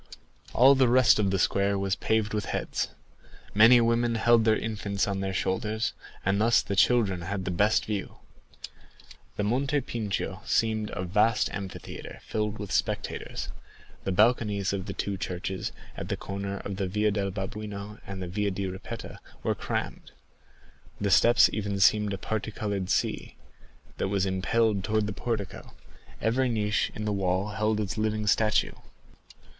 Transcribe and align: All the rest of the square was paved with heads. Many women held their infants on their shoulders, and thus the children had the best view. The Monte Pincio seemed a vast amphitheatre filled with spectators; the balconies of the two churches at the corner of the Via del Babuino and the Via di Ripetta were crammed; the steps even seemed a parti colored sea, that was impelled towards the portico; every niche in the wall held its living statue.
All 0.55 0.73
the 0.73 0.87
rest 0.87 1.19
of 1.19 1.29
the 1.29 1.37
square 1.37 1.77
was 1.77 1.95
paved 1.95 2.33
with 2.33 2.45
heads. 2.45 2.87
Many 3.53 3.79
women 3.81 4.15
held 4.15 4.45
their 4.45 4.57
infants 4.57 5.07
on 5.07 5.19
their 5.19 5.31
shoulders, 5.31 5.93
and 6.25 6.41
thus 6.41 6.63
the 6.63 6.75
children 6.75 7.21
had 7.21 7.45
the 7.45 7.51
best 7.51 7.85
view. 7.85 8.17
The 9.35 9.43
Monte 9.43 9.79
Pincio 9.81 10.41
seemed 10.43 10.89
a 10.95 11.03
vast 11.03 11.51
amphitheatre 11.51 12.17
filled 12.23 12.57
with 12.57 12.71
spectators; 12.71 13.49
the 14.03 14.11
balconies 14.11 14.73
of 14.73 14.87
the 14.87 14.93
two 14.93 15.17
churches 15.17 15.71
at 15.95 16.09
the 16.09 16.17
corner 16.17 16.57
of 16.61 16.77
the 16.77 16.87
Via 16.87 17.11
del 17.11 17.29
Babuino 17.29 17.99
and 18.07 18.23
the 18.23 18.27
Via 18.27 18.49
di 18.49 18.65
Ripetta 18.65 19.19
were 19.43 19.53
crammed; 19.53 20.13
the 20.99 21.11
steps 21.11 21.47
even 21.53 21.79
seemed 21.79 22.11
a 22.11 22.17
parti 22.17 22.49
colored 22.49 22.89
sea, 22.89 23.35
that 23.99 24.07
was 24.07 24.25
impelled 24.25 24.83
towards 24.83 25.05
the 25.05 25.13
portico; 25.13 25.75
every 26.19 26.49
niche 26.49 26.91
in 26.95 27.05
the 27.05 27.13
wall 27.13 27.49
held 27.49 27.79
its 27.79 27.99
living 27.99 28.25
statue. 28.25 28.73